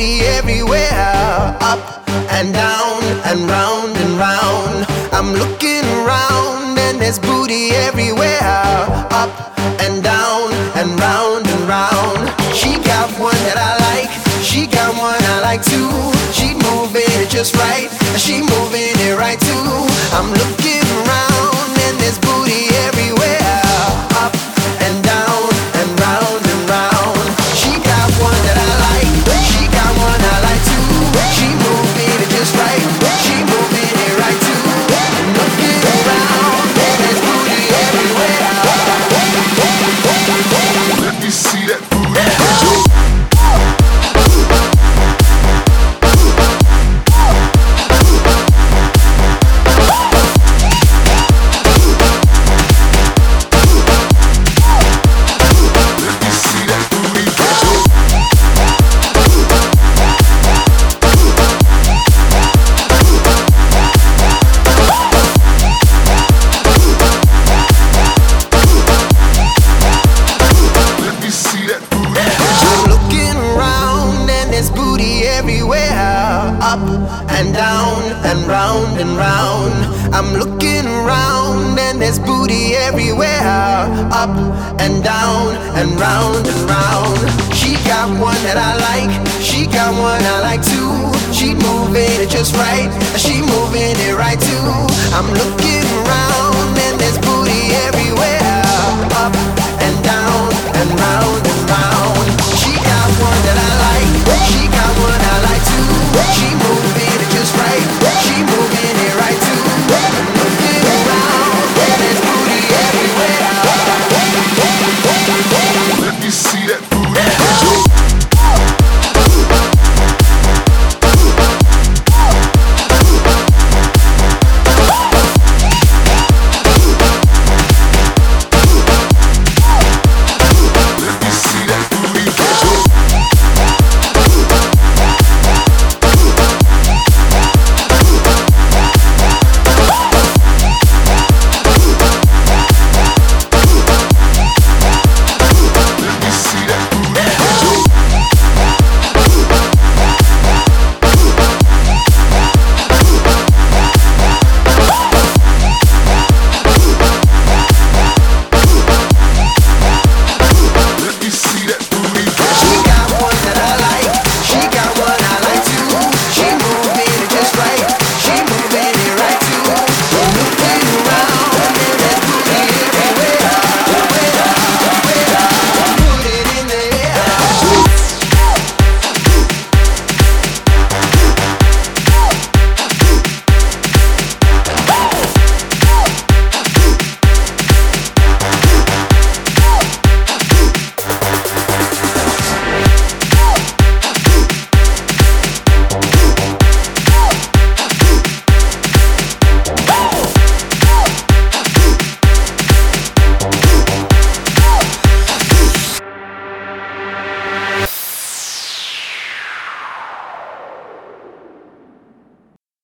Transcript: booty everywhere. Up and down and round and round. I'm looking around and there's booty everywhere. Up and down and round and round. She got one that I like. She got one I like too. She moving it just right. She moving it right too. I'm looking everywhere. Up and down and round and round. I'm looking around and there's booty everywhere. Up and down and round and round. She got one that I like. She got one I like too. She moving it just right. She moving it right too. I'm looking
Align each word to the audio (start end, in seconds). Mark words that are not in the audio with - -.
booty 0.00 0.20
everywhere. 0.24 1.56
Up 1.60 2.08
and 2.32 2.54
down 2.54 3.02
and 3.28 3.40
round 3.50 3.96
and 3.96 4.12
round. 4.16 4.86
I'm 5.12 5.32
looking 5.34 5.84
around 6.00 6.78
and 6.78 6.98
there's 7.00 7.18
booty 7.18 7.70
everywhere. 7.86 8.40
Up 9.12 9.32
and 9.84 10.02
down 10.02 10.52
and 10.78 10.88
round 10.98 11.46
and 11.46 11.62
round. 11.68 12.32
She 12.54 12.80
got 12.80 13.08
one 13.20 13.40
that 13.48 13.58
I 13.60 13.72
like. 13.88 14.10
She 14.42 14.66
got 14.66 14.96
one 14.96 15.20
I 15.34 15.40
like 15.42 15.62
too. 15.62 15.92
She 16.32 16.54
moving 16.54 17.12
it 17.20 17.28
just 17.28 17.54
right. 17.56 17.88
She 18.16 18.40
moving 18.40 18.96
it 19.04 19.18
right 19.18 19.38
too. 19.38 19.68
I'm 20.16 20.32
looking 20.32 20.49
everywhere. 75.40 76.52
Up 76.60 76.84
and 77.38 77.48
down 77.54 78.00
and 78.28 78.40
round 78.46 79.00
and 79.00 79.16
round. 79.16 79.72
I'm 80.14 80.34
looking 80.34 80.84
around 80.84 81.78
and 81.78 81.96
there's 82.00 82.18
booty 82.18 82.76
everywhere. 82.88 83.40
Up 84.22 84.34
and 84.84 85.02
down 85.02 85.56
and 85.78 85.88
round 85.98 86.44
and 86.46 86.62
round. 86.68 87.18
She 87.56 87.72
got 87.88 88.08
one 88.20 88.40
that 88.46 88.58
I 88.68 88.72
like. 88.88 89.12
She 89.40 89.64
got 89.64 89.92
one 90.10 90.22
I 90.34 90.36
like 90.48 90.62
too. 90.74 90.92
She 91.32 91.54
moving 91.54 92.12
it 92.20 92.28
just 92.28 92.54
right. 92.56 92.90
She 93.16 93.40
moving 93.40 93.96
it 94.06 94.14
right 94.24 94.40
too. 94.48 94.70
I'm 95.16 95.28
looking 95.40 95.89